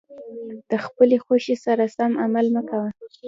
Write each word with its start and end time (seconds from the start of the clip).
د 0.69 0.71
خپلې 0.85 1.17
خوښې 1.25 1.55
سره 1.65 1.83
سم 1.97 2.11
عمل 2.23 2.45
مه 2.55 2.61
کوه. 2.69 2.89